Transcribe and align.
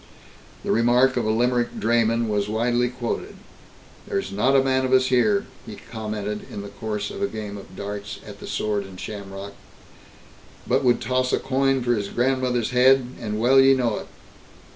The 0.63 0.71
remark 0.71 1.15
of 1.15 1.25
a 1.25 1.29
Limerick 1.29 1.79
drayman 1.79 2.27
was 2.27 2.49
widely 2.49 2.89
quoted. 2.89 3.35
"There's 4.07 4.31
not 4.31 4.55
a 4.55 4.63
man 4.63 4.83
of 4.83 4.93
us 4.93 5.05
here," 5.13 5.45
he 5.63 5.75
commented 5.75 6.51
in 6.51 6.63
the 6.63 6.69
course 6.69 7.11
of 7.11 7.21
a 7.21 7.27
game 7.27 7.55
of 7.55 7.75
darts 7.75 8.19
at 8.25 8.39
the 8.39 8.47
Sword 8.47 8.83
and 8.83 8.99
Shamrock, 8.99 9.53
"but 10.65 10.83
would 10.83 11.01
toss 11.01 11.31
a 11.33 11.37
coin 11.39 11.83
for 11.83 11.93
his 11.93 12.07
grandmother's 12.07 12.71
head, 12.71 13.09
and 13.19 13.39
well 13.39 13.59
ye 13.61 13.75
know 13.75 13.99
it. 13.99 14.07